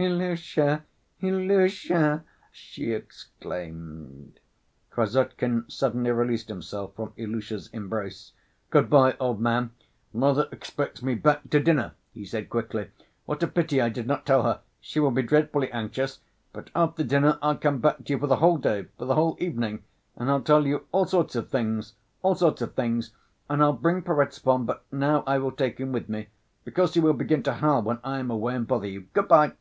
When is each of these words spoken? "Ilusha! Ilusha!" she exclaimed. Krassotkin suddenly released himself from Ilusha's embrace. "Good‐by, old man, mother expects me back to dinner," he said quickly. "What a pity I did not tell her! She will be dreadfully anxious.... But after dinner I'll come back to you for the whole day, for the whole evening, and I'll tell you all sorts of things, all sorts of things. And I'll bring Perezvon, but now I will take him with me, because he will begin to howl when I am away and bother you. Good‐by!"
"Ilusha! 0.00 0.84
Ilusha!" 1.20 2.22
she 2.52 2.92
exclaimed. 2.92 4.38
Krassotkin 4.92 5.64
suddenly 5.68 6.12
released 6.12 6.46
himself 6.46 6.94
from 6.94 7.12
Ilusha's 7.16 7.66
embrace. 7.72 8.30
"Good‐by, 8.70 9.16
old 9.18 9.40
man, 9.40 9.72
mother 10.12 10.46
expects 10.52 11.02
me 11.02 11.16
back 11.16 11.50
to 11.50 11.58
dinner," 11.58 11.94
he 12.12 12.24
said 12.24 12.48
quickly. 12.48 12.90
"What 13.24 13.42
a 13.42 13.48
pity 13.48 13.80
I 13.80 13.88
did 13.88 14.06
not 14.06 14.24
tell 14.24 14.44
her! 14.44 14.60
She 14.80 15.00
will 15.00 15.10
be 15.10 15.22
dreadfully 15.24 15.68
anxious.... 15.72 16.20
But 16.52 16.70
after 16.76 17.02
dinner 17.02 17.36
I'll 17.42 17.56
come 17.58 17.78
back 17.80 18.04
to 18.04 18.12
you 18.12 18.20
for 18.20 18.28
the 18.28 18.36
whole 18.36 18.58
day, 18.58 18.86
for 18.98 19.04
the 19.04 19.16
whole 19.16 19.36
evening, 19.40 19.82
and 20.14 20.30
I'll 20.30 20.42
tell 20.42 20.64
you 20.64 20.86
all 20.92 21.06
sorts 21.06 21.34
of 21.34 21.48
things, 21.50 21.94
all 22.22 22.36
sorts 22.36 22.62
of 22.62 22.74
things. 22.74 23.14
And 23.50 23.60
I'll 23.60 23.72
bring 23.72 24.02
Perezvon, 24.02 24.64
but 24.64 24.84
now 24.92 25.24
I 25.26 25.38
will 25.38 25.50
take 25.50 25.78
him 25.78 25.90
with 25.90 26.08
me, 26.08 26.28
because 26.64 26.94
he 26.94 27.00
will 27.00 27.14
begin 27.14 27.42
to 27.42 27.54
howl 27.54 27.82
when 27.82 27.98
I 28.04 28.20
am 28.20 28.30
away 28.30 28.54
and 28.54 28.64
bother 28.64 28.86
you. 28.86 29.08
Good‐by!" 29.12 29.54